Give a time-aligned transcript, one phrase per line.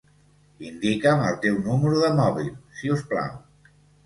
[0.69, 2.51] Indica'm el teu número de mòbil,
[2.81, 3.39] si us plau.